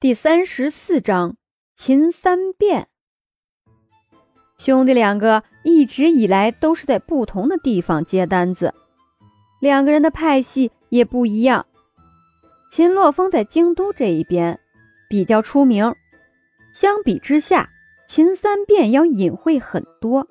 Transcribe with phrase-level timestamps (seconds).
[0.00, 1.36] 第三十四章
[1.76, 2.88] 秦三变。
[4.56, 8.72] 兄弟两个一直以来都是在不同的地方接单子，
[9.60, 11.66] 两个人的派系也不一样。
[12.72, 14.58] 秦洛风在京都这一边
[15.10, 15.94] 比较出名，
[16.74, 17.68] 相比之下，
[18.08, 20.26] 秦三变要隐晦很多。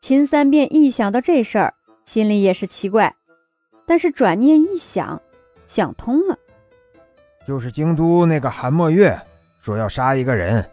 [0.00, 1.74] 秦三变一想到这事儿，
[2.04, 3.14] 心里也是奇怪，
[3.86, 5.22] 但是转念一想，
[5.68, 6.36] 想通了。
[7.46, 9.18] 就是京都那个韩墨月
[9.60, 10.64] 说要杀一个人，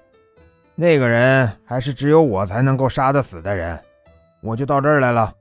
[0.75, 3.79] 那个人还是只有我才能够杀得死的人，
[4.41, 5.33] 我就到这儿来了。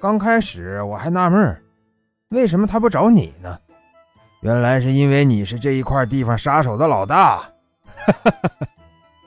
[0.00, 1.62] 刚开始我还纳闷，
[2.30, 3.58] 为什么他不找你呢？
[4.40, 7.36] 原来是因为你是这一块地方杀手的老大。
[7.94, 8.50] 哈 哈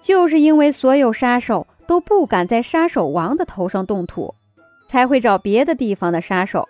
[0.03, 4.35] 就是因为所有杀手都不敢在杀手王的头上动土，
[4.89, 6.67] 才会找别的地方的杀手。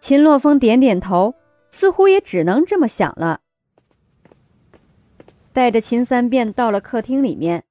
[0.00, 1.34] 秦洛风点点头，
[1.70, 3.40] 似乎也只能这么想了。
[5.58, 7.64] 带着秦三变到了客厅里面，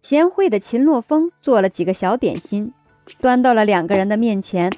[0.00, 2.72] 贤惠的秦洛风做了几个小点心，
[3.20, 4.72] 端到了两个人的面前，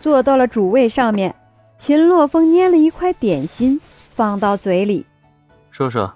[0.00, 1.34] 坐到了主位上面。
[1.76, 5.04] 秦洛风捏了一块点心放到嘴里，
[5.72, 6.14] 说说，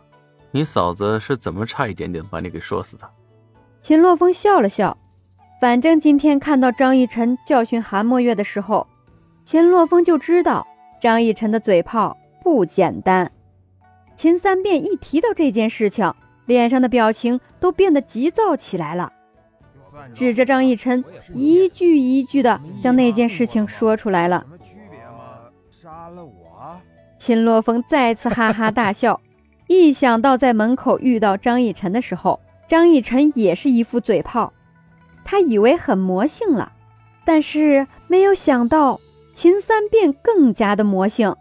[0.53, 3.11] 你嫂子是怎么差一点点把你给说死的？
[3.83, 4.97] 秦洛风笑了笑，
[5.61, 8.87] 反正今天看到张逸晨教训韩墨月的时候，
[9.45, 10.65] 秦洛风就知道
[11.01, 13.29] 张逸晨的嘴炮不简单。
[14.23, 16.15] 秦三变一提到这件事情，
[16.47, 19.13] 脸上的表情都变得急躁起来了，
[20.15, 24.47] 指着张逸晨，一句一句的将那件事情说出来了。
[25.73, 26.81] 杀了我！
[27.19, 29.21] 秦洛风再次哈哈大笑，
[29.67, 34.53] 一想到在门口遇到张逸晨的时候，张逸晨也是一副嘴炮，
[35.25, 36.71] 他以为很魔性了，
[37.25, 39.01] 但是没有想到
[39.35, 41.35] 秦三变更加的魔性。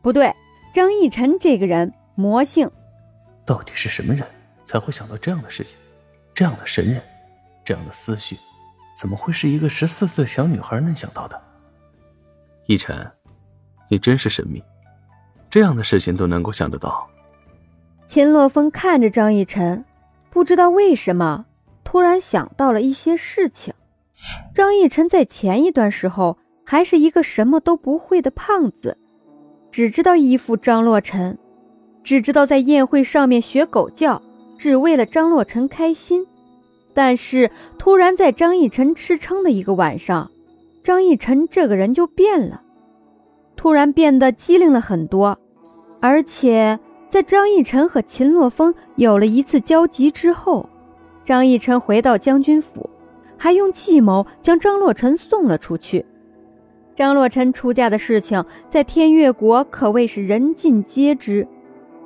[0.00, 0.34] 不对，
[0.72, 1.92] 张逸晨这个人。
[2.18, 2.68] 魔性，
[3.46, 4.26] 到底是什么人
[4.64, 5.78] 才会想到这样的事情？
[6.34, 7.00] 这样的神人，
[7.64, 8.36] 这样的思绪，
[9.00, 11.40] 怎么会是一个十四岁小女孩能想到的？
[12.66, 13.08] 逸晨，
[13.88, 14.60] 你真是神秘，
[15.48, 17.08] 这样的事情都能够想得到。
[18.08, 19.84] 秦洛风看着张逸晨，
[20.28, 21.46] 不知道为什么
[21.84, 23.72] 突然想到了一些事情。
[24.52, 28.98] 张逸晨在前一段时候还是一个什么都不会的胖子，
[29.70, 31.38] 只知道依附张洛尘。
[32.08, 34.22] 只知道在宴会上面学狗叫，
[34.56, 36.26] 只为了张洛尘开心。
[36.94, 40.30] 但是突然在张逸晨吃撑的一个晚上，
[40.82, 42.62] 张逸晨这个人就变了，
[43.56, 45.38] 突然变得机灵了很多。
[46.00, 46.80] 而且
[47.10, 50.66] 在张逸晨和秦洛风有了一次交集之后，
[51.26, 52.88] 张逸晨回到将军府，
[53.36, 56.06] 还用计谋将张洛尘送了出去。
[56.96, 61.46] 张洛尘出嫁的事情在天越国可谓是人尽皆知。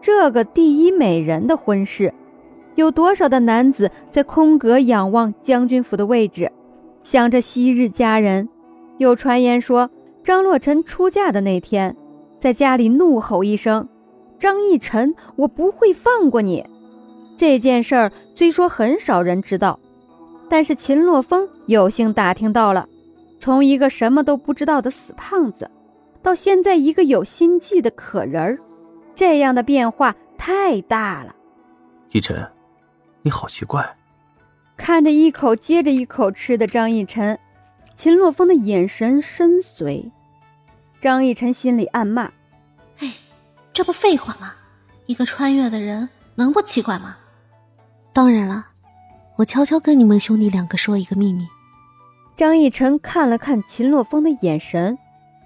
[0.03, 2.13] 这个第一美人的婚事，
[2.75, 6.51] 有多少的男子在空格仰望将军府的位置，
[7.05, 8.49] 想着昔日佳人？
[8.99, 9.89] 有传言说，
[10.25, 11.97] 张洛尘出嫁的那天，
[12.41, 13.89] 在家里怒吼一声
[14.41, 16.67] ：“张逸晨，我不会放过你！”
[17.39, 19.79] 这件事儿虽说很少人知道，
[20.49, 22.89] 但是秦洛风有幸打听到了。
[23.39, 25.71] 从一个什么都不知道的死胖子，
[26.23, 28.59] 到现在一个有心计的可人儿。
[29.15, 31.35] 这样的变化太大了，
[32.11, 32.47] 逸晨，
[33.23, 33.97] 你好奇怪。
[34.77, 37.39] 看着一口接着一口吃的张逸晨，
[37.95, 40.11] 秦洛风的眼神深邃。
[41.01, 42.31] 张逸晨心里暗骂
[42.99, 43.13] ：“哎，
[43.73, 44.55] 这不废话吗？
[45.07, 47.17] 一个穿越的人能不奇怪吗？
[48.13, 48.67] 当然了，
[49.37, 51.47] 我悄悄跟你们兄弟两个说一个秘密。”
[52.35, 54.99] 张逸晨看了看秦洛风的眼神，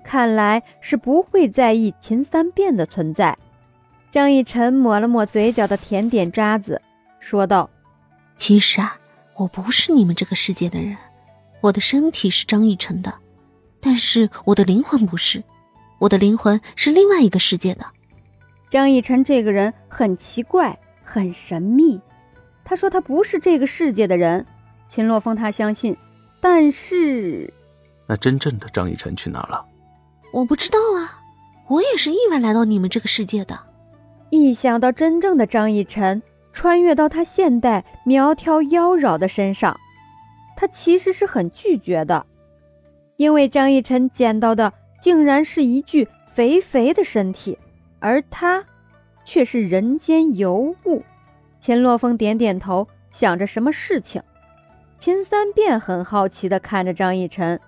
[0.05, 3.37] 看来是不会在意秦三变的存在。
[4.17, 6.81] 张逸晨抹了抹嘴角的甜点渣子，
[7.21, 7.69] 说道
[8.39, 8.97] ：“其实啊，
[9.35, 10.97] 我不是你们这个世界的人，
[11.61, 13.13] 我的身体是张逸晨的，
[13.79, 15.45] 但是我的灵魂不是，
[15.99, 17.85] 我的灵魂是另外一个世界的。”
[18.73, 22.01] 张逸晨这个人很奇怪，很神秘。
[22.65, 24.47] 他说他不是这个世界的人，
[24.89, 25.95] 秦洛风他相信，
[26.41, 27.53] 但是，
[28.07, 29.63] 那真正的张逸晨去哪了？
[30.33, 31.21] 我不知道啊，
[31.69, 33.59] 我也是意外来到你们这个世界的。
[34.31, 36.21] 一想到真正的张逸晨
[36.53, 39.79] 穿越到他现代苗条妖娆的身上，
[40.57, 42.27] 他其实是很拒绝的，
[43.17, 47.57] 因为张逸晨捡到的竟然是一具肥肥的身体，
[48.01, 48.65] 而他
[49.25, 51.03] 却是人间尤物。
[51.61, 54.23] 秦洛风点点头，想着什么事情。
[54.99, 57.61] 秦三变很好奇地看着张逸晨。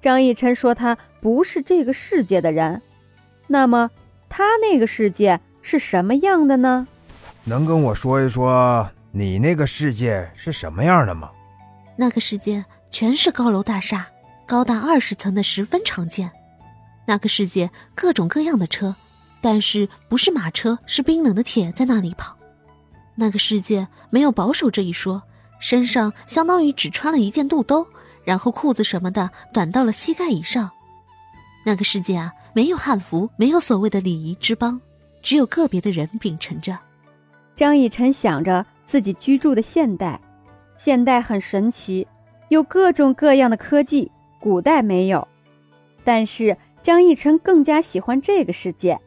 [0.00, 2.80] 张逸晨说他不是这个世界的人，
[3.46, 3.90] 那么
[4.28, 5.40] 他那个世界。
[5.62, 6.86] 是什么样的呢？
[7.44, 11.30] 能跟我说一说你那个世界是什么样的吗？
[11.96, 14.06] 那个世界全是高楼大厦，
[14.46, 16.30] 高达二十层的十分常见。
[17.06, 18.94] 那个世界各种各样的车，
[19.40, 22.36] 但是不是马车，是冰冷的铁在那里跑。
[23.16, 25.22] 那个世界没有保守这一说，
[25.60, 27.86] 身上相当于只穿了一件肚兜，
[28.24, 30.70] 然后裤子什么的短到了膝盖以上。
[31.66, 34.80] 那个世界啊，没有汉服，没有所谓的礼仪之邦，
[35.22, 36.78] 只有个别的人秉承着。
[37.54, 40.20] 张逸晨想着自己居住的现代，
[40.76, 42.06] 现代很神奇，
[42.48, 45.26] 有各种各样的科技，古代没有。
[46.04, 48.98] 但是张逸晨更加喜欢这个世界，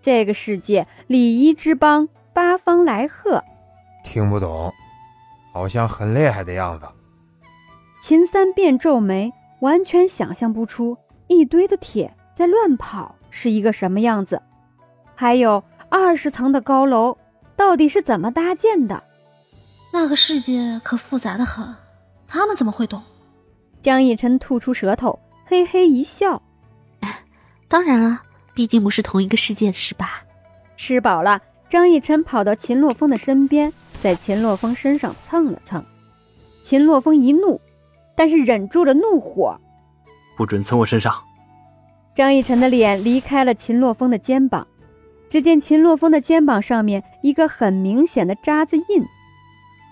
[0.00, 3.42] 这个世界礼仪之邦，八方来贺。
[4.04, 4.72] 听不懂，
[5.52, 6.86] 好像很厉害的样子。
[8.00, 10.96] 秦三变皱眉，完全想象不出
[11.26, 14.40] 一堆的铁在乱跑是一个什么样子，
[15.20, 17.18] 还有二十层的高楼。
[17.56, 19.02] 到底是怎么搭建的？
[19.92, 21.74] 那个世界可复杂的很，
[22.28, 23.02] 他们怎么会懂？
[23.82, 26.40] 张逸晨吐出舌头，嘿嘿一笑
[27.66, 28.22] ：“当然了，
[28.54, 30.22] 毕竟不是同一个世界，是吧？”
[30.78, 35.84] 吃饱了，张逸晨跑到秦洛风的身边，在秦洛风身上蹭了蹭。
[36.62, 37.60] 秦洛风一怒，
[38.14, 39.58] 但是忍住了怒火
[40.38, 41.12] ：“不准蹭我身上！”
[42.14, 44.64] 张逸晨的脸离开了秦洛风的肩膀。
[45.28, 49.04] 只见秦洛风的肩膀上面一个很明显的渣子印，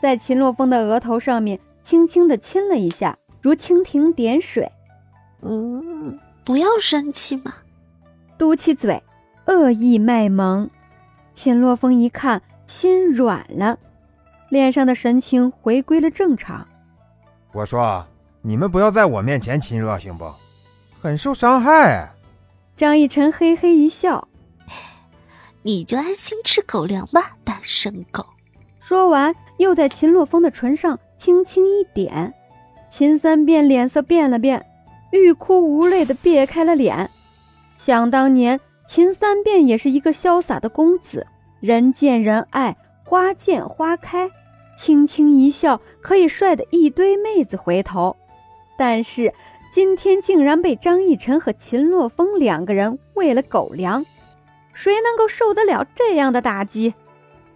[0.00, 4.70] 在秦洛风的额头上面轻轻的亲了一下，如蜻蜓点水。
[5.42, 7.54] 嗯，不要生气嘛，
[8.38, 9.02] 嘟起嘴，
[9.46, 10.70] 恶意卖萌。
[11.34, 13.78] 秦洛风一看，心软了，
[14.48, 16.66] 脸上的神情回归了正常。
[17.52, 18.04] 我说，
[18.40, 20.32] 你们不要在我面前亲热，行不？
[20.98, 22.10] 很受伤害。
[22.74, 24.26] 张逸晨嘿嘿一笑。
[25.66, 28.24] 你就安心吃狗粮吧，单身狗。
[28.78, 32.32] 说完，又在秦洛风的唇上轻轻一点。
[32.88, 34.64] 秦三变脸色变了变，
[35.10, 37.10] 欲哭无泪的别开了脸。
[37.76, 41.26] 想当年，秦三变也是一个潇洒的公子，
[41.58, 44.30] 人见人爱，花见花开，
[44.78, 48.14] 轻轻一笑可以帅得一堆妹子回头。
[48.78, 49.34] 但是
[49.72, 54.06] 今天竟然被张逸晨和秦洛风两个人喂了狗粮。
[54.76, 56.92] 谁能够受得了这样的打击？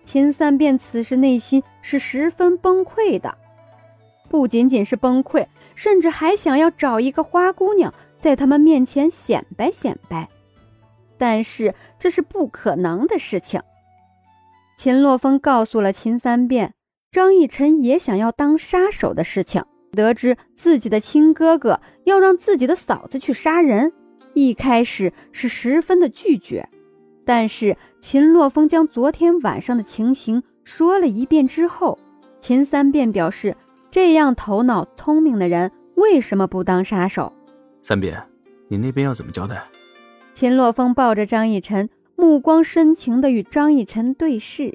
[0.07, 3.37] 秦三变此时内心是十分崩溃的，
[4.31, 10.27] 不仅仅是崩溃，甚至还想要找一个花姑娘在他们面前显摆显摆。
[11.19, 13.61] 但是这是不可能的事情。
[14.79, 16.73] 秦洛风告诉了秦三变
[17.13, 19.63] 张逸晨也想要当杀手的事情，
[19.93, 23.93] 得知自己的亲哥哥要让自己的嫂子去杀人，
[24.33, 26.67] 一开始是十分的拒绝。
[27.31, 31.97] 但是秦洛风将昨天晚上的情形说了一遍之后，
[32.41, 33.57] 秦三便表示：
[33.89, 37.33] 这样头脑聪明的人为什么不当杀手？
[37.83, 38.21] 三变，
[38.67, 39.63] 你那边要怎么交代？
[40.35, 44.75] 秦洛风抱着张逸晨，目光深情地与张逸晨对视，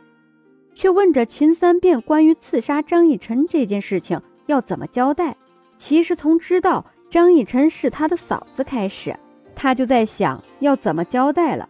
[0.74, 5.36] 却问着秦三变关于刺杀张逸晨这件事情要怎么交代。
[5.78, 9.14] 其实从知道张逸晨是他的嫂子开始，
[9.54, 11.68] 他就在想要怎么交代了。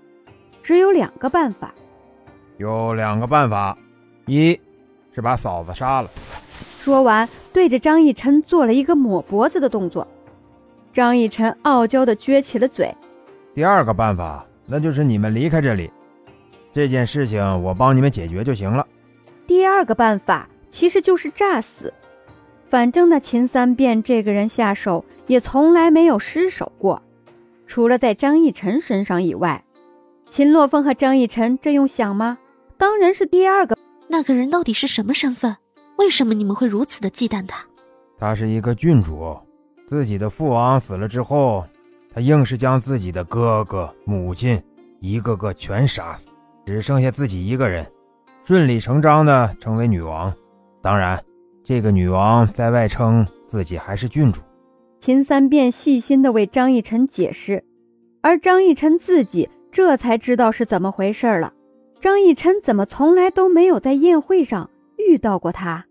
[0.66, 1.72] 只有两个办法，
[2.58, 3.78] 有两个办法，
[4.26, 4.60] 一
[5.14, 6.10] 是把嫂子杀了。
[6.80, 10.08] 说完，对着张逸晨做了一个抹脖子的动作。
[10.92, 12.92] 张逸晨傲娇的撅起了嘴。
[13.54, 15.92] 第二个办法，那就是你们离开这里，
[16.74, 18.88] 这件事情我帮你们解决就行了。
[19.46, 21.94] 第二个办法其实就是诈死，
[22.72, 27.04] 反正那秦三变这个人下手也从来没有失手过，
[27.68, 29.64] 除了在张逸晨身上以外。
[30.36, 32.38] 秦洛风和张逸晨这用想吗？
[32.78, 33.78] 当然是第二个。
[34.10, 35.56] 那个人到底是什么身份？
[35.96, 37.66] 为什么你们会如此的忌惮他？
[38.20, 39.40] 他是一个郡主，
[39.88, 41.66] 自己的父王死了之后，
[42.14, 44.62] 他硬是将自己的哥哥、母亲
[45.00, 46.30] 一个个全杀死，
[46.66, 47.90] 只剩下自己一个人，
[48.44, 50.34] 顺理成章的成为女王。
[50.82, 51.18] 当然，
[51.64, 54.42] 这个女王在外称自己还是郡主。
[55.00, 57.64] 秦三变细心的为张逸晨解释，
[58.22, 59.48] 而张逸晨自己。
[59.76, 61.52] 这才知道是怎么回事了。
[62.00, 65.86] 张逸琛怎么从来都没有在宴会上遇到过他？